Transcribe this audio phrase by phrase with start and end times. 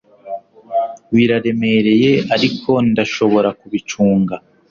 [1.15, 4.35] Biraremereye ariko ndashobora kubicunga